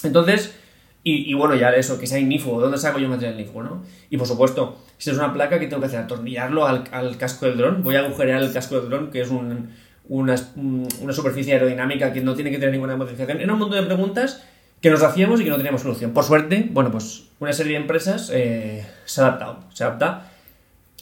Entonces, 0.03 0.57
y, 1.05 1.31
y 1.31 1.35
bueno, 1.35 1.55
ya 1.55 1.71
eso, 1.71 2.01
que 2.01 2.09
sea 2.09 2.19
ignífugo, 2.19 2.61
¿dónde 2.61 2.79
saco 2.79 2.99
yo 2.99 3.09
material 3.09 3.35
ignífugo, 3.39 3.63
no? 3.63 3.83
Y 4.11 4.17
por 4.17 4.27
supuesto, 4.27 4.77
si 4.97 5.11
es 5.11 5.17
una 5.17 5.33
placa, 5.33 5.61
¿qué 5.61 5.69
tengo 5.69 5.79
que 5.81 5.87
hacer? 5.87 6.01
Atornillarlo 6.01 6.67
al, 6.67 6.83
al 6.91 7.17
casco 7.17 7.47
del 7.47 7.59
dron. 7.59 7.85
Voy 7.85 7.95
a 7.95 8.01
agujerear 8.01 8.43
el 8.43 8.53
casco 8.53 8.81
del 8.81 8.91
dron, 8.91 9.11
que 9.13 9.21
es 9.21 9.31
un- 9.31 9.71
una, 10.09 10.35
una 10.57 11.13
superficie 11.13 11.53
aerodinámica 11.53 12.13
que 12.13 12.23
no 12.23 12.35
tiene 12.35 12.51
que 12.51 12.57
tener 12.59 12.73
ninguna 12.73 12.97
modificación. 12.97 13.41
Era 13.41 13.53
un 13.53 13.61
montón 13.61 13.79
de 13.81 13.87
preguntas 13.87 14.43
que 14.83 14.91
nos 14.91 15.05
hacíamos 15.05 15.41
y 15.41 15.45
que 15.45 15.51
no 15.51 15.59
teníamos 15.59 15.83
solución. 15.83 16.11
Por 16.11 16.25
suerte, 16.25 16.67
bueno, 16.73 16.91
pues 16.91 17.29
una 17.39 17.53
serie 17.53 17.75
de 17.75 17.83
empresas 17.83 18.33
eh, 18.35 18.85
se 19.05 19.21
ha 19.21 19.27
adaptado. 19.29 19.61
Se 19.73 19.85
adapta. 19.85 20.28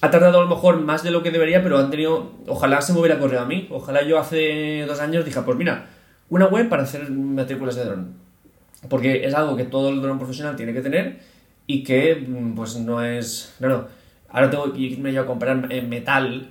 Ha 0.00 0.11
tardado 0.11 0.41
a 0.41 0.45
lo 0.45 0.49
mejor 0.49 0.81
más 0.81 1.03
de 1.03 1.11
lo 1.11 1.23
que 1.23 1.31
debería, 1.31 1.62
pero 1.62 1.79
han 1.79 1.91
tenido. 1.91 2.33
Ojalá 2.47 2.83
se 2.83 2.93
me 2.93 3.00
hubiera 3.00 3.17
ocurrido 3.17 3.41
a 3.41 3.47
mí. 3.47 3.67
Ojalá 3.71 4.03
yo 4.03 4.19
hace 4.19 4.85
dos 4.87 5.00
años 5.00 5.25
dije, 5.25 5.41
pues 5.43 5.57
mira, 5.57 5.87
una 6.29 6.47
web 6.47 6.69
para 6.69 6.83
hacer 6.83 7.11
matrículas 7.11 7.76
de 7.76 7.85
dron. 7.85 8.15
Porque 8.88 9.25
es 9.25 9.35
algo 9.35 9.57
que 9.57 9.65
todo 9.65 9.88
el 9.88 10.03
dron 10.03 10.19
profesional 10.19 10.55
tiene 10.57 10.73
que 10.73 10.83
tener 10.83 11.19
y 11.67 11.83
que, 11.83 12.15
mm, 12.15 12.55
pues 12.55 12.76
no 12.76 13.03
es. 13.03 13.55
Claro, 13.59 13.88
ahora 14.29 14.50
tengo 14.50 14.73
que 14.73 14.81
irme 14.81 15.12
yo 15.12 15.23
a 15.23 15.26
comprar 15.26 15.67
eh, 15.71 15.83
metal, 15.83 16.50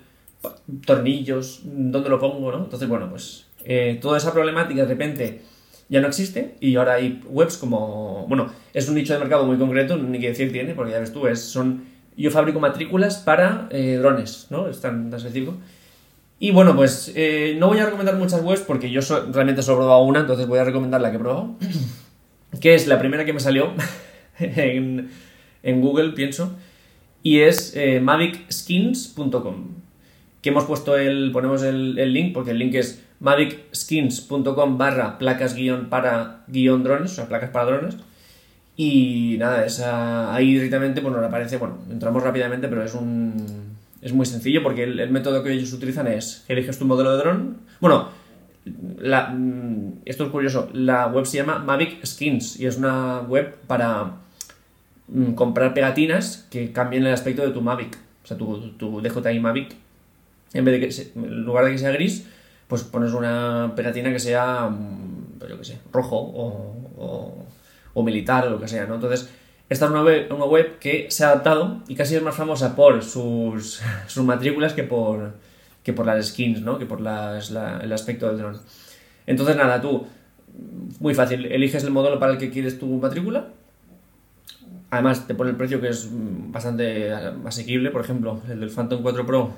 tornillos, 0.85 1.61
¿dónde 1.63 2.09
lo 2.09 2.19
pongo, 2.19 2.51
no? 2.51 2.63
Entonces, 2.63 2.87
bueno, 2.87 3.09
pues 3.09 3.45
eh, 3.63 3.97
toda 4.01 4.17
esa 4.17 4.33
problemática 4.33 4.81
de 4.81 4.87
repente 4.87 5.41
ya 5.89 6.01
no 6.01 6.07
existe 6.07 6.55
y 6.59 6.75
ahora 6.75 6.93
hay 6.93 7.21
webs 7.27 7.57
como. 7.57 8.25
Bueno, 8.27 8.51
es 8.73 8.87
un 8.89 8.95
nicho 8.95 9.13
de 9.13 9.19
mercado 9.19 9.45
muy 9.45 9.57
concreto, 9.57 9.97
ni 9.97 10.19
que 10.19 10.29
decir 10.29 10.51
tiene, 10.51 10.73
porque 10.73 10.91
ya 10.91 10.99
ves 10.99 11.13
tú, 11.13 11.27
es, 11.27 11.41
son. 11.41 11.94
Yo 12.17 12.31
fabrico 12.31 12.59
matrículas 12.59 13.17
para 13.17 13.67
eh, 13.71 13.97
drones, 13.99 14.47
¿no? 14.49 14.67
Es 14.67 14.81
tan, 14.81 15.09
tan 15.09 15.19
sencillo. 15.19 15.55
Y 16.39 16.51
bueno, 16.51 16.75
pues 16.75 17.11
eh, 17.15 17.55
no 17.57 17.67
voy 17.67 17.79
a 17.79 17.85
recomendar 17.85 18.15
muchas 18.15 18.41
webs 18.41 18.61
porque 18.61 18.91
yo 18.91 19.01
realmente 19.31 19.61
solo 19.61 19.77
he 19.77 19.81
probado 19.81 20.03
una, 20.03 20.19
entonces 20.21 20.47
voy 20.47 20.59
a 20.59 20.65
recomendar 20.65 20.99
la 21.01 21.09
que 21.09 21.17
he 21.17 21.19
probado, 21.19 21.55
que 22.61 22.75
es 22.75 22.87
la 22.87 22.99
primera 22.99 23.23
que 23.23 23.33
me 23.33 23.39
salió 23.39 23.71
en, 24.39 25.09
en 25.63 25.81
Google, 25.81 26.11
pienso, 26.11 26.53
y 27.23 27.39
es 27.39 27.75
eh, 27.75 28.01
mavicskins.com, 28.01 29.67
que 30.41 30.49
hemos 30.49 30.65
puesto 30.65 30.97
el, 30.97 31.31
ponemos 31.31 31.63
el, 31.63 31.97
el 31.97 32.13
link, 32.13 32.33
porque 32.33 32.51
el 32.51 32.59
link 32.59 32.75
es 32.75 33.01
mavicskins.com 33.21 34.77
barra 34.77 35.17
placas 35.17 35.55
guion 35.55 35.89
para 35.89 36.43
guion 36.47 36.83
drones, 36.83 37.13
o 37.13 37.15
sea, 37.15 37.29
placas 37.29 37.51
para 37.51 37.65
drones, 37.65 37.95
Y 38.77 39.37
nada, 39.39 39.65
esa, 39.65 40.33
ahí 40.33 40.53
directamente 40.53 41.01
pues 41.01 41.13
nos 41.13 41.23
aparece, 41.23 41.57
bueno, 41.57 41.77
entramos 41.89 42.21
rápidamente, 42.21 42.67
pero 42.67 42.83
es 42.83 42.93
un 42.93 43.75
es 44.01 44.13
muy 44.13 44.25
sencillo 44.25 44.61
porque 44.61 44.83
el, 44.83 45.09
método 45.09 45.41
que 45.41 45.51
ellos 45.51 45.73
utilizan 45.73 46.07
es 46.07 46.45
eliges 46.47 46.77
tu 46.77 46.85
modelo 46.85 47.11
de 47.11 47.17
dron. 47.17 47.57
Bueno, 47.79 48.09
la, 48.99 49.29
mm, 49.29 50.01
esto 50.05 50.25
es 50.25 50.29
curioso, 50.29 50.69
la 50.73 51.07
web 51.07 51.25
se 51.25 51.37
llama 51.37 51.59
Mavic 51.59 52.05
Skins 52.05 52.59
y 52.59 52.65
es 52.65 52.77
una 52.77 53.21
web 53.21 53.55
para 53.67 54.17
mm, 55.07 55.33
comprar 55.33 55.73
pegatinas 55.73 56.47
que 56.51 56.71
cambien 56.71 57.05
el 57.05 57.13
aspecto 57.13 57.41
de 57.43 57.51
tu 57.51 57.61
Mavic. 57.61 57.97
O 58.23 58.27
sea, 58.27 58.37
tu, 58.37 58.71
tu 58.77 59.01
DJI 59.01 59.39
Mavic, 59.39 59.75
en 60.53 60.65
vez 60.65 60.79
de 60.79 60.87
que 60.87 61.19
en 61.19 61.43
lugar 61.43 61.65
de 61.65 61.71
que 61.71 61.77
sea 61.77 61.91
gris, 61.91 62.27
pues 62.67 62.83
pones 62.83 63.13
una 63.13 63.73
pegatina 63.75 64.11
que 64.11 64.19
sea, 64.19 64.67
mm, 64.69 65.39
pues 65.39 65.49
yo 65.49 65.57
qué 65.57 65.65
sé, 65.65 65.79
rojo 65.91 66.17
o 66.17 66.85
o 66.97 67.45
militar 68.03 68.47
o 68.47 68.49
lo 68.49 68.59
que 68.59 68.67
sea, 68.67 68.85
¿no? 68.85 68.95
Entonces, 68.95 69.29
esta 69.69 69.85
es 69.85 69.91
una 69.91 70.45
web, 70.45 70.77
que 70.79 71.07
se 71.09 71.23
ha 71.23 71.29
adaptado 71.29 71.81
y 71.87 71.95
casi 71.95 72.15
es 72.15 72.21
más 72.21 72.35
famosa 72.35 72.75
por 72.75 73.03
sus, 73.03 73.81
sus 74.07 74.23
matrículas 74.23 74.73
que 74.73 74.83
por, 74.83 75.33
que 75.83 75.93
por 75.93 76.05
las 76.05 76.27
skins, 76.27 76.61
¿no? 76.61 76.77
Que 76.77 76.85
por 76.85 76.99
el 76.99 77.93
aspecto 77.93 78.27
del 78.27 78.37
dron. 78.37 78.61
Entonces, 79.25 79.55
nada, 79.55 79.81
tú, 79.81 80.05
muy 80.99 81.15
fácil, 81.15 81.45
eliges 81.45 81.83
el 81.83 81.91
modelo 81.91 82.19
para 82.19 82.33
el 82.33 82.37
que 82.37 82.51
quieres 82.51 82.77
tu 82.77 82.87
matrícula. 82.87 83.47
Además, 84.91 85.27
te 85.27 85.33
pone 85.33 85.49
el 85.49 85.57
precio 85.57 85.81
que 85.81 85.89
es 85.89 86.07
bastante 86.11 87.11
asequible. 87.11 87.89
Por 87.89 88.01
ejemplo, 88.01 88.39
el 88.49 88.59
del 88.59 88.69
Phantom 88.69 89.01
4 89.01 89.25
Pro 89.25 89.51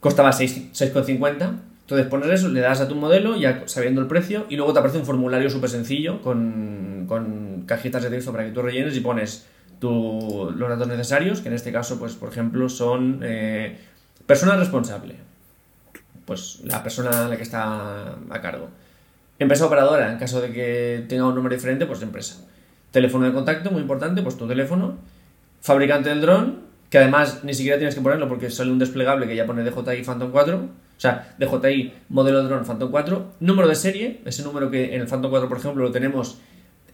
costaba 0.00 0.30
6,50 0.30 1.69
entonces 1.90 2.06
pones 2.08 2.30
eso, 2.30 2.48
le 2.48 2.60
das 2.60 2.80
a 2.80 2.86
tu 2.86 2.94
modelo, 2.94 3.36
ya 3.36 3.64
sabiendo 3.66 4.00
el 4.00 4.06
precio, 4.06 4.46
y 4.48 4.54
luego 4.54 4.72
te 4.72 4.78
aparece 4.78 4.98
un 4.98 5.04
formulario 5.04 5.50
súper 5.50 5.70
sencillo 5.70 6.22
con, 6.22 7.06
con, 7.08 7.64
cajitas 7.66 8.04
de 8.04 8.10
texto 8.10 8.30
para 8.30 8.44
que 8.44 8.52
tú 8.52 8.62
rellenes 8.62 8.96
y 8.96 9.00
pones 9.00 9.48
tu, 9.80 10.54
los 10.56 10.68
datos 10.68 10.86
necesarios, 10.86 11.40
que 11.40 11.48
en 11.48 11.54
este 11.54 11.72
caso, 11.72 11.98
pues, 11.98 12.14
por 12.14 12.28
ejemplo, 12.28 12.68
son 12.68 13.22
eh, 13.24 13.76
persona 14.24 14.54
responsable. 14.54 15.16
Pues 16.26 16.60
la 16.62 16.80
persona 16.80 17.26
la 17.26 17.36
que 17.36 17.42
está 17.42 18.10
a 18.30 18.40
cargo. 18.40 18.68
Empresa 19.40 19.66
operadora, 19.66 20.12
en 20.12 20.18
caso 20.20 20.40
de 20.40 20.52
que 20.52 21.04
tenga 21.08 21.26
un 21.26 21.34
número 21.34 21.56
diferente, 21.56 21.86
pues 21.86 22.00
empresa. 22.02 22.46
Teléfono 22.92 23.26
de 23.26 23.32
contacto, 23.32 23.72
muy 23.72 23.80
importante, 23.82 24.22
pues 24.22 24.36
tu 24.36 24.46
teléfono. 24.46 24.96
Fabricante 25.60 26.10
del 26.10 26.20
dron, 26.20 26.60
que 26.88 26.98
además 26.98 27.42
ni 27.42 27.52
siquiera 27.52 27.78
tienes 27.78 27.96
que 27.96 28.00
ponerlo 28.00 28.28
porque 28.28 28.48
sale 28.48 28.70
un 28.70 28.78
desplegable 28.78 29.26
que 29.26 29.34
ya 29.34 29.44
pone 29.44 29.64
DJI 29.64 30.04
Phantom 30.04 30.30
4 30.30 30.89
o 31.00 31.02
sea, 31.02 31.34
DJI 31.38 31.94
modelo 32.10 32.42
de 32.42 32.48
drone 32.50 32.66
Phantom 32.66 32.90
4, 32.90 33.32
número 33.40 33.66
de 33.66 33.74
serie, 33.74 34.20
ese 34.26 34.42
número 34.42 34.70
que 34.70 34.94
en 34.94 35.00
el 35.00 35.06
Phantom 35.06 35.30
4, 35.30 35.48
por 35.48 35.56
ejemplo, 35.56 35.82
lo 35.82 35.90
tenemos 35.90 36.36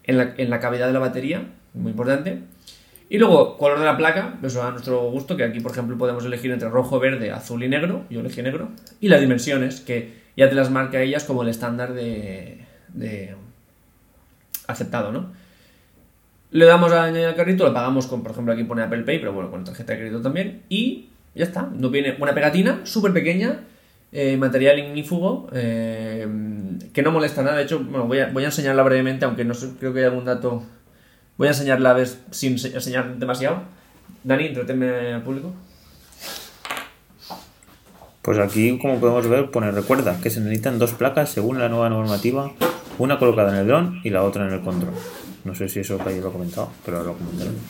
en 0.05 0.17
la, 0.17 0.35
en 0.37 0.49
la 0.49 0.61
cavidad 0.61 0.87
de 0.87 0.93
la 0.93 1.01
batería, 1.01 1.43
muy 1.75 1.91
importante. 1.91 2.39
Y 3.09 3.19
luego, 3.19 3.59
color 3.59 3.81
de 3.81 3.85
la 3.85 3.97
placa, 3.97 4.39
eso 4.45 4.63
a 4.63 4.71
nuestro 4.71 5.11
gusto, 5.11 5.37
que 5.37 5.43
aquí, 5.43 5.59
por 5.59 5.73
ejemplo, 5.73 5.99
podemos 5.99 6.25
elegir 6.25 6.53
entre 6.53 6.69
rojo, 6.69 7.01
verde, 7.01 7.33
azul 7.33 7.65
y 7.65 7.69
negro. 7.69 8.05
Yo 8.09 8.21
elegí 8.21 8.43
negro. 8.43 8.69
Y 9.01 9.09
las 9.09 9.21
dimensiones, 9.21 9.81
que 9.81 10.13
ya 10.37 10.49
te 10.49 10.55
las 10.55 10.71
marca 10.71 11.03
ellas 11.03 11.25
como 11.25 11.43
el 11.43 11.49
estándar 11.49 11.93
de, 11.93 12.65
de 12.95 13.35
aceptado, 14.69 15.11
¿no? 15.11 15.33
Le 16.53 16.65
damos 16.65 16.93
a 16.93 17.03
añadir 17.03 17.27
al 17.27 17.35
carrito, 17.35 17.67
lo 17.67 17.75
pagamos 17.75 18.07
con, 18.07 18.23
por 18.23 18.31
ejemplo, 18.31 18.53
aquí 18.53 18.63
pone 18.63 18.83
Apple 18.83 19.03
Pay, 19.03 19.19
pero 19.19 19.33
bueno, 19.33 19.51
con 19.51 19.65
tarjeta 19.65 19.95
de 19.95 19.99
crédito 19.99 20.23
también. 20.23 20.63
Y 20.69 21.09
ya 21.35 21.43
está. 21.43 21.63
Nos 21.63 21.91
viene 21.91 22.17
una 22.21 22.35
pegatina 22.35 22.83
súper 22.85 23.13
pequeña 23.13 23.63
eh, 24.13 24.37
material 24.37 24.79
ignífugo 24.79 25.49
eh, 25.53 26.27
que 26.93 27.03
no 27.03 27.11
molesta 27.11 27.43
nada. 27.43 27.57
De 27.57 27.65
hecho, 27.65 27.81
bueno, 27.81 28.07
voy 28.07 28.21
a, 28.21 28.29
voy 28.29 28.45
a 28.45 28.47
enseñarla 28.47 28.83
brevemente, 28.83 29.25
aunque 29.25 29.45
no 29.45 29.55
sé, 29.55 29.71
creo 29.79 29.93
que 29.93 30.01
hay 30.01 30.07
algún 30.07 30.25
dato. 30.25 30.63
Voy 31.37 31.49
a 31.49 31.51
enseñarla 31.51 31.91
a 31.91 31.95
ver 31.95 32.09
sin 32.31 32.53
enseñar 32.53 33.17
demasiado. 33.17 33.63
Dani, 34.25 34.47
entretenme 34.47 35.13
al 35.13 35.23
público. 35.23 35.53
Pues 38.23 38.39
aquí, 38.39 38.79
como 38.81 38.99
podemos 38.99 39.29
ver, 39.29 39.51
pone 39.51 39.71
recuerda 39.71 40.19
que 40.21 40.31
se 40.31 40.41
necesitan 40.41 40.81
dos 40.81 40.93
placas 40.93 41.31
según 41.31 41.61
la 41.61 41.69
nueva 41.69 41.89
normativa, 41.89 42.53
una 42.99 43.19
colocada 43.19 43.53
en 43.53 43.59
el 43.59 43.67
dron 43.69 44.01
y 44.03 44.11
la 44.11 44.25
otra 44.25 44.49
en 44.49 44.53
el 44.53 44.63
control. 44.63 44.95
No 45.45 45.55
sé 45.55 45.69
si 45.69 45.81
eso 45.81 45.99
que 45.99 46.21
lo 46.21 46.29
he 46.29 46.33
comentado, 46.33 46.73
pero 46.85 47.05
lo 47.05 47.13
comentaremos. 47.13 47.61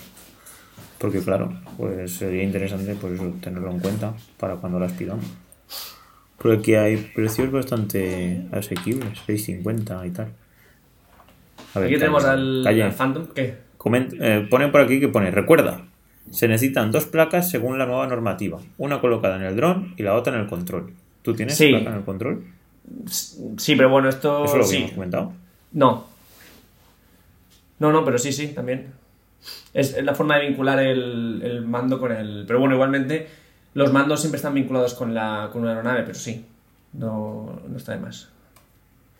Porque 0.98 1.20
claro, 1.20 1.52
pues 1.76 2.16
sería 2.16 2.42
interesante 2.42 2.94
pues 2.94 3.20
tenerlo 3.42 3.70
en 3.70 3.80
cuenta 3.80 4.14
para 4.38 4.56
cuando 4.56 4.78
las 4.78 4.92
pidamos. 4.92 5.26
Porque 6.46 6.60
aquí 6.60 6.74
hay 6.74 6.96
precios 7.12 7.50
bastante 7.50 8.46
asequibles, 8.52 9.18
6.50 9.26 10.06
y 10.06 10.10
tal. 10.10 10.28
aquí 11.74 11.98
tenemos 11.98 12.24
al, 12.24 12.94
Phantom, 12.96 13.26
¿qué? 13.34 13.56
Eh, 14.20 14.46
pone 14.48 14.68
por 14.68 14.80
aquí 14.80 15.00
que 15.00 15.08
pone, 15.08 15.32
recuerda, 15.32 15.86
se 16.30 16.46
necesitan 16.46 16.92
dos 16.92 17.06
placas 17.06 17.50
según 17.50 17.80
la 17.80 17.86
nueva 17.86 18.06
normativa, 18.06 18.60
una 18.78 19.00
colocada 19.00 19.34
en 19.36 19.42
el 19.42 19.56
dron 19.56 19.94
y 19.96 20.04
la 20.04 20.14
otra 20.14 20.34
en 20.34 20.42
el 20.42 20.46
control. 20.46 20.92
¿Tú 21.22 21.34
tienes 21.34 21.58
placa 21.58 21.90
en 21.90 21.96
el 21.96 22.04
control? 22.04 22.44
Sí, 23.08 23.74
pero 23.74 23.90
bueno, 23.90 24.08
esto... 24.08 24.44
¿Eso 24.44 24.58
lo 24.58 24.64
sí. 24.64 24.76
habíamos 24.76 24.94
comentado? 24.94 25.32
No. 25.72 26.06
No, 27.80 27.90
no, 27.90 28.04
pero 28.04 28.18
sí, 28.18 28.32
sí, 28.32 28.48
también. 28.48 28.92
Es, 29.74 30.00
la 30.00 30.14
forma 30.14 30.38
de 30.38 30.46
vincular 30.46 30.78
el, 30.78 31.40
el 31.42 31.62
mando 31.62 31.98
con 31.98 32.12
el... 32.12 32.44
Pero 32.46 32.60
bueno, 32.60 32.76
igualmente 32.76 33.26
los 33.76 33.92
mandos 33.92 34.20
siempre 34.20 34.36
están 34.36 34.54
vinculados 34.54 34.94
con, 34.94 35.12
la, 35.12 35.50
con 35.52 35.60
una 35.60 35.72
aeronave, 35.72 36.02
pero 36.02 36.14
sí, 36.14 36.46
no, 36.94 37.60
no 37.68 37.76
está 37.76 37.92
de 37.92 37.98
más. 37.98 38.30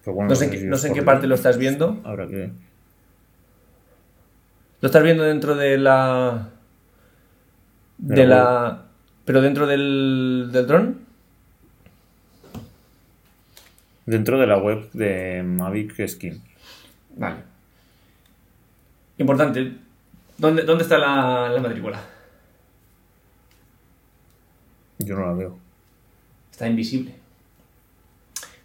no 0.06 0.34
sé, 0.34 0.64
no 0.64 0.78
sé 0.78 0.88
en 0.88 0.94
qué 0.94 1.02
parte 1.02 1.26
lo 1.26 1.34
estás 1.34 1.58
viendo. 1.58 2.00
Ahora 2.04 2.26
que. 2.26 2.50
¿Lo 4.80 4.86
estás 4.86 5.02
viendo 5.02 5.25
dentro 5.25 5.56
de 5.56 5.76
la. 5.76 6.48
de, 7.98 8.26
la. 8.26 8.84
pero 9.26 9.42
dentro 9.42 9.66
del, 9.66 10.48
del 10.50 10.66
dron? 10.66 11.00
Dentro 14.06 14.40
de 14.40 14.46
la 14.46 14.56
web 14.56 14.90
de 14.92 15.42
Mavic 15.42 16.08
Skin. 16.08 16.42
Vale. 17.14 17.36
Importante. 19.18 19.75
¿Dónde, 20.38 20.62
dónde 20.62 20.84
está 20.84 20.96
la, 20.96 21.50
la 21.50 21.60
matrícula? 21.60 22.15
Yo 25.06 25.14
no 25.14 25.26
la 25.26 25.32
veo. 25.32 25.56
Está 26.50 26.66
invisible. 26.66 27.14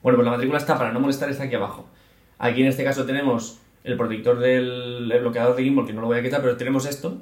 Bueno, 0.01 0.17
pues 0.17 0.25
la 0.25 0.31
matrícula 0.31 0.57
está 0.57 0.77
para 0.77 0.91
no 0.91 0.99
molestar, 0.99 1.29
está 1.29 1.43
aquí 1.43 1.55
abajo. 1.55 1.87
Aquí 2.39 2.61
en 2.61 2.67
este 2.67 2.83
caso 2.83 3.05
tenemos 3.05 3.59
el 3.83 3.95
protector 3.95 4.39
del 4.39 5.13
bloqueador 5.21 5.55
de 5.55 5.63
gimbal, 5.63 5.85
que 5.85 5.93
no 5.93 6.01
lo 6.01 6.07
voy 6.07 6.17
a 6.17 6.23
quitar, 6.23 6.41
pero 6.41 6.57
tenemos 6.57 6.87
esto, 6.87 7.21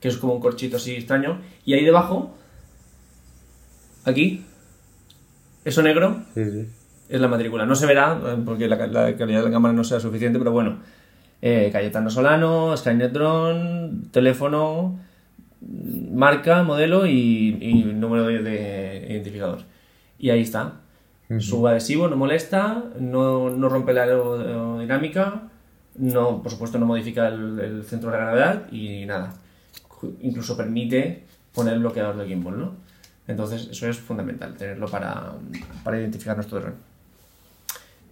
que 0.00 0.08
es 0.08 0.16
como 0.16 0.34
un 0.34 0.40
corchito 0.40 0.78
así 0.78 0.94
extraño. 0.94 1.40
Y 1.66 1.74
ahí 1.74 1.84
debajo, 1.84 2.34
aquí, 4.04 4.44
eso 5.66 5.82
negro, 5.82 6.22
es 6.34 7.20
la 7.20 7.28
matrícula. 7.28 7.66
No 7.66 7.74
se 7.74 7.84
verá, 7.84 8.18
eh, 8.24 8.38
porque 8.42 8.68
la, 8.68 8.78
calidad 8.78 9.40
de 9.40 9.42
la 9.42 9.50
cámara 9.50 9.74
no 9.74 9.84
sea 9.84 10.00
suficiente, 10.00 10.38
pero 10.38 10.52
bueno. 10.52 10.78
Eh, 11.42 11.68
Cayetano 11.72 12.08
Solano, 12.08 12.74
Skynet 12.76 13.12
Drone, 13.12 13.90
teléfono, 14.12 14.98
marca, 15.68 16.62
modelo 16.62 17.06
y, 17.06 17.84
número 17.94 18.26
de, 18.26 19.06
identificador. 19.10 19.60
Y 20.18 20.30
ahí 20.30 20.42
está. 20.42 20.74
Su 21.38 21.66
adhesivo 21.66 22.08
no 22.08 22.16
molesta, 22.16 22.84
no, 23.00 23.48
rompe 23.68 23.94
la 23.94 24.02
aerodinámica, 24.02 25.48
no, 25.94 26.42
por 26.42 26.52
supuesto 26.52 26.78
no 26.78 26.84
modifica 26.84 27.28
el, 27.28 27.82
centro 27.84 28.10
de 28.10 28.18
la 28.18 28.24
gravedad 28.24 28.70
y 28.70 29.06
nada. 29.06 29.32
Incluso 30.20 30.56
permite 30.56 31.24
poner 31.54 31.74
el 31.74 31.80
bloqueador 31.80 32.16
de 32.18 32.26
gimbal, 32.26 32.58
¿no? 32.58 32.72
Entonces 33.26 33.68
eso 33.70 33.88
es 33.88 33.96
fundamental, 33.96 34.54
tenerlo 34.56 34.88
para, 34.88 35.32
identificar 35.92 36.36
nuestro 36.36 36.60
dron. 36.60 36.74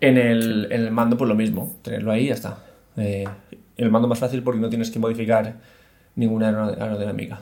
En 0.00 0.16
el, 0.16 0.90
mando 0.90 1.19
pues 1.19 1.28
lo 1.28 1.35
mismo, 1.35 1.76
tenerlo 1.83 2.12
ahí 2.12 2.25
y 2.25 2.28
ya 2.28 2.35
está. 2.35 2.59
Eh, 2.97 3.28
el 3.76 3.90
mando 3.90 4.09
más 4.09 4.19
fácil 4.19 4.42
porque 4.42 4.61
no 4.61 4.71
tienes 4.71 4.90
que 4.90 4.99
modificar 4.99 5.57
ninguna 6.17 6.49
aerodinámica. 6.49 7.40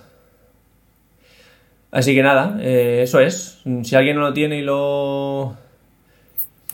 Así 1.91 2.15
que 2.15 2.23
nada, 2.23 2.59
eh, 2.61 3.01
eso 3.03 3.21
es. 3.21 3.63
Si 3.83 3.97
alguien 3.97 4.17
no 4.17 4.23
lo 4.23 4.33
tiene 4.35 4.59
y 4.59 4.63
lo 4.63 5.57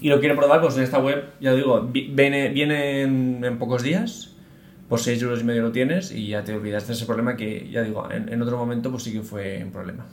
y 0.00 0.08
lo 0.08 0.20
quiere 0.20 0.34
probar, 0.34 0.60
pues 0.60 0.76
en 0.76 0.82
esta 0.82 0.98
web, 0.98 1.24
ya 1.40 1.54
digo, 1.54 1.80
viene, 1.82 2.48
viene 2.48 3.02
en, 3.02 3.58
pocos 3.58 3.82
días. 3.82 4.30
Por 4.88 5.00
6 5.00 5.22
euros 5.22 5.40
y 5.40 5.44
medio 5.44 5.62
lo 5.62 5.72
tienes 5.72 6.12
y 6.12 6.28
ya 6.28 6.44
te 6.44 6.54
olvidas 6.54 6.86
de 6.86 6.92
ese 6.92 7.06
problema 7.06 7.36
que, 7.36 7.70
ya 7.70 7.82
digo, 7.82 8.06
en, 8.10 8.30
en 8.30 8.42
otro 8.42 8.58
momento 8.58 8.90
pues 8.90 9.02
sí 9.04 9.12
que 9.12 9.22
fue 9.22 9.62
un 9.64 9.72
problema. 9.72 10.04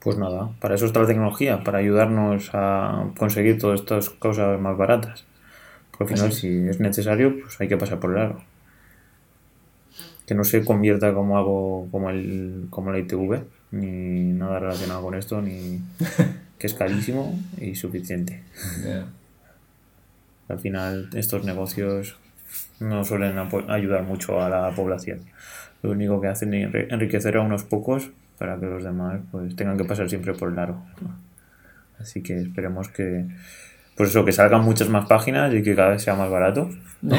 Pues 0.00 0.18
nada, 0.18 0.50
para 0.60 0.74
eso 0.74 0.84
está 0.84 1.00
la 1.00 1.06
tecnología, 1.06 1.64
para 1.64 1.78
ayudarnos 1.78 2.50
a 2.52 3.06
conseguir 3.16 3.58
todas 3.58 3.80
estas 3.80 4.10
cosas 4.10 4.60
más 4.60 4.76
baratas. 4.76 5.24
Al 5.98 6.06
final, 6.06 6.32
si 6.32 6.68
es 6.68 6.80
necesario, 6.80 7.40
pues 7.40 7.60
hay 7.60 7.68
que 7.68 7.76
pasar 7.76 7.98
por 7.98 8.12
el 8.12 8.18
aro. 8.18 8.42
Que 10.26 10.34
no 10.34 10.44
se 10.44 10.64
convierta 10.64 11.12
como 11.14 11.38
algo 11.38 11.88
como, 11.90 12.10
el, 12.10 12.66
como 12.70 12.92
la 12.92 12.98
ITV, 12.98 13.42
ni 13.72 14.32
nada 14.32 14.60
relacionado 14.60 15.02
con 15.02 15.14
esto, 15.14 15.42
ni 15.42 15.80
que 16.58 16.66
es 16.66 16.74
carísimo 16.74 17.38
y 17.58 17.74
suficiente. 17.74 18.42
Al 20.48 20.58
final, 20.58 21.10
estos 21.14 21.44
negocios 21.44 22.16
no 22.80 23.04
suelen 23.04 23.36
ayudar 23.68 24.04
mucho 24.04 24.40
a 24.40 24.48
la 24.48 24.70
población. 24.74 25.20
Lo 25.82 25.90
único 25.90 26.20
que 26.20 26.28
hacen 26.28 26.54
es 26.54 26.90
enriquecer 26.90 27.36
a 27.36 27.40
unos 27.40 27.64
pocos 27.64 28.10
para 28.38 28.58
que 28.58 28.66
los 28.66 28.84
demás 28.84 29.20
pues 29.30 29.54
tengan 29.56 29.76
que 29.76 29.84
pasar 29.84 30.08
siempre 30.08 30.32
por 30.32 30.52
el 30.52 30.58
aro. 30.58 30.82
Así 31.98 32.22
que 32.22 32.40
esperemos 32.40 32.88
que, 32.88 33.26
pues 33.98 34.10
eso, 34.10 34.24
que 34.24 34.30
salgan 34.30 34.62
muchas 34.62 34.88
más 34.88 35.08
páginas 35.08 35.52
y 35.52 35.60
que 35.60 35.74
cada 35.74 35.90
vez 35.90 36.02
sea 36.02 36.14
más 36.14 36.30
barato. 36.30 36.70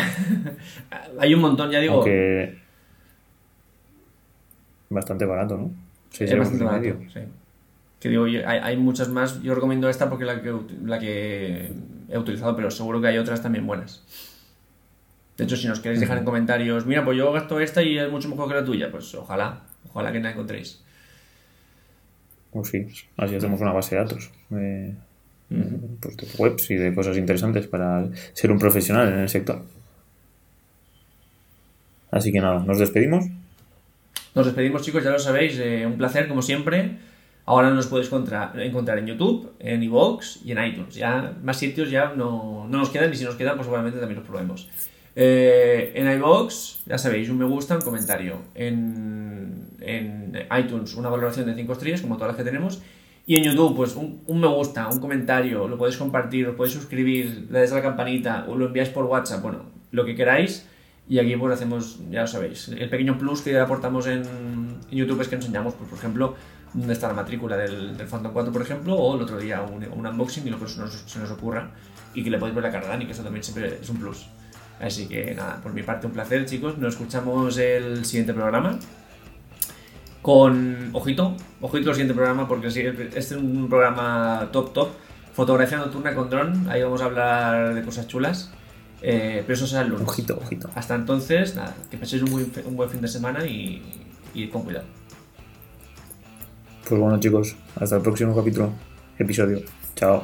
Hay 1.20 1.34
un 1.34 1.42
montón, 1.42 1.70
ya 1.70 1.80
digo. 1.80 2.06
bastante 4.90 5.26
barato, 5.26 5.58
¿no? 5.58 5.72
Sí, 6.10 6.24
es 6.24 6.38
bastante 6.38 6.64
barato, 6.64 6.98
sí. 7.14 7.20
Que 8.00 8.08
digo, 8.08 8.24
hay, 8.24 8.38
hay, 8.38 8.78
muchas 8.78 9.10
más. 9.10 9.42
Yo 9.44 9.54
recomiendo 9.54 9.90
esta 9.90 10.10
porque 10.10 10.24
es 10.24 10.28
la 10.34 10.42
que, 10.42 10.56
la 10.86 11.00
que 11.00 11.70
he 12.08 12.18
utilizado, 12.18 12.56
pero 12.56 12.72
seguro 12.72 13.02
que 13.02 13.08
hay 13.08 13.18
otras 13.18 13.42
también 13.42 13.68
buenas. 13.68 14.06
De 15.36 15.44
hecho, 15.44 15.58
si 15.58 15.68
nos 15.68 15.82
queréis 15.82 16.00
dejar 16.00 16.18
en 16.18 16.24
comentarios, 16.24 16.86
mira, 16.86 17.04
pues 17.04 17.18
yo 17.18 17.30
gasto 17.34 17.60
esta 17.60 17.84
y 17.84 17.98
es 17.98 18.10
mucho 18.10 18.30
mejor 18.30 18.48
que 18.48 18.56
la 18.56 18.64
tuya, 18.64 18.90
pues 18.90 19.14
ojalá, 19.16 19.64
ojalá 19.90 20.14
que 20.14 20.22
la 20.22 20.32
encontréis. 20.32 20.82
Pues 22.52 22.70
sí, 22.70 22.88
así 23.18 23.36
hacemos 23.36 23.60
una 23.60 23.74
base 23.74 23.96
de 23.96 24.02
datos 24.02 24.32
de, 24.48 24.96
pues 25.50 26.16
de 26.16 26.28
webs 26.38 26.70
y 26.72 26.76
de 26.76 26.94
cosas 26.94 27.18
interesantes 27.18 27.68
para 27.68 28.08
ser 28.34 28.52
un 28.52 28.60
profesional 28.60 29.12
en 29.12 29.20
el 29.20 29.30
sector. 29.30 29.64
Así 32.12 32.32
que 32.32 32.40
nada, 32.40 32.64
nos 32.64 32.80
despedimos. 32.80 33.26
Nos 34.36 34.46
despedimos 34.46 34.84
chicos, 34.84 35.04
ya 35.04 35.12
lo 35.12 35.20
sabéis, 35.20 35.58
eh, 35.60 35.86
un 35.86 35.98
placer 35.98 36.28
como 36.28 36.42
siempre. 36.42 36.98
Ahora 37.46 37.72
nos 37.72 37.88
podéis 37.88 38.08
encontrar, 38.08 39.00
en 39.00 39.08
YouTube, 39.08 39.54
en 39.60 39.82
iVoox 39.82 40.46
y 40.46 40.52
en 40.52 40.64
iTunes. 40.64 40.94
Ya 40.94 41.34
más 41.42 41.58
sitios 41.58 41.90
ya 41.90 42.14
no, 42.16 42.68
no, 42.70 42.78
nos 42.78 42.90
quedan 42.92 43.12
y 43.12 43.16
si 43.16 43.24
nos 43.24 43.36
quedan 43.36 43.56
pues 43.56 43.66
seguramente 43.66 44.00
también 44.00 44.20
los 44.20 44.28
probemos. 44.28 44.70
Eh, 45.16 45.92
en 45.96 46.12
iVoox, 46.12 46.86
ya 46.86 47.00
sabéis, 47.00 47.28
un 47.30 47.40
me 47.40 47.46
gusta, 47.46 47.76
un 47.76 47.82
comentario. 47.82 48.40
En, 48.54 49.66
en 49.82 50.48
iTunes, 50.60 50.94
una 50.94 51.10
valoración 51.10 51.48
de 51.48 51.56
5 51.56 51.74
estrellas, 51.74 52.02
como 52.02 52.18
todas 52.18 52.30
las 52.30 52.38
que 52.38 52.44
tenemos. 52.44 52.84
Y 53.30 53.36
en 53.36 53.44
YouTube, 53.44 53.76
pues 53.76 53.96
un, 53.96 54.24
un, 54.26 54.42
me 54.42 54.48
gusta, 54.48 54.88
un 54.88 55.00
comentario, 55.00 55.68
lo 55.68 55.78
podéis 55.78 55.98
compartir, 55.98 56.48
os 56.48 56.56
podéis 56.56 56.74
suscribir, 56.74 57.46
le 57.52 57.60
dais 57.60 57.72
a 57.72 57.76
la 57.76 57.84
campanita 57.84 58.46
o 58.50 58.56
lo 58.56 58.66
enviáis 58.66 58.90
por 58.90 59.06
WhatsApp, 59.06 59.44
bueno, 59.44 59.66
lo 59.92 60.04
que 60.04 60.16
queráis. 60.16 60.66
Y 61.08 61.20
aquí 61.20 61.36
pues 61.36 61.54
hacemos, 61.54 62.00
ya 62.10 62.22
lo 62.22 62.28
sabéis, 62.28 62.70
el 62.70 62.90
pequeño 62.90 63.20
plus 63.20 63.42
que 63.42 63.60
aportamos 63.60 64.08
en, 64.08 64.24
en 64.24 64.98
YouTube 64.98 65.22
es 65.22 65.28
que 65.28 65.36
enseñamos, 65.36 65.76
pues, 65.76 65.88
por 65.88 66.00
ejemplo, 66.00 66.34
dónde 66.74 66.92
está 66.92 67.08
la 67.08 67.14
matrícula 67.14 67.56
del, 67.56 67.96
del 67.96 68.08
Phantom 68.08 68.34
4, 68.34 68.52
por 68.52 68.64
ejemplo, 68.64 68.96
o 68.96 69.16
el 69.16 69.22
otro 69.22 69.38
día 69.38 69.62
un, 69.62 69.86
un 69.86 70.08
unboxing 70.08 70.48
y 70.48 70.50
lo 70.50 70.60
que 70.60 70.68
se 70.68 70.80
nos, 70.80 70.92
se 70.92 71.20
nos 71.20 71.30
ocurra 71.30 71.70
y 72.16 72.24
que 72.24 72.32
le 72.32 72.40
podéis 72.40 72.56
ver 72.56 72.64
la 72.64 72.72
cara 72.72 72.88
Dani, 72.88 73.06
que 73.06 73.12
eso 73.12 73.22
también 73.22 73.44
siempre 73.44 73.78
es 73.80 73.90
un 73.92 73.98
plus. 73.98 74.26
Así 74.80 75.08
que 75.08 75.36
nada, 75.36 75.60
por 75.62 75.72
mi 75.72 75.84
parte 75.84 76.08
un 76.08 76.14
placer, 76.14 76.48
chicos. 76.48 76.80
Nos 76.80 76.96
escuchamos 76.96 77.60
el 77.60 78.06
siguiente 78.06 78.34
programa. 78.34 78.80
Con. 80.22 80.90
Ojito, 80.94 81.36
ojito 81.62 81.90
el 81.90 81.96
siguiente 81.96 82.14
programa, 82.14 82.48
porque 82.48 82.68
este 82.68 83.18
es 83.18 83.32
un 83.32 83.68
programa 83.70 84.50
top, 84.52 84.74
top. 84.74 84.90
Fotografía 85.34 85.78
nocturna 85.78 86.14
con 86.14 86.30
dron. 86.30 86.70
Ahí 86.70 86.84
vamos 86.84 87.02
a 87.02 87.06
hablar 87.06 87.74
de 87.74 87.84
cosas 87.84 88.08
chulas. 88.08 88.52
Eh, 89.02 89.44
pero 89.46 89.54
eso 89.54 89.66
será 89.66 89.84
el 89.84 89.90
lunes. 89.90 90.08
Ojito, 90.08 90.38
ojito. 90.38 90.70
Hasta 90.76 90.96
entonces, 90.96 91.56
nada, 91.56 91.74
que 91.90 91.98
paséis 91.98 92.24
un, 92.24 92.32
buen, 92.32 92.52
un 92.66 92.76
buen 92.76 92.90
fin 92.90 93.00
de 93.02 93.08
semana 93.08 93.46
y, 93.46 93.82
y 94.34 94.48
con 94.48 94.64
cuidado. 94.64 94.86
Pues 96.88 97.00
bueno, 97.00 97.20
chicos, 97.20 97.56
hasta 97.76 97.98
el 97.98 98.02
próximo 98.02 98.36
capítulo, 98.36 98.72
episodio. 99.18 99.62
Chao. 99.96 100.24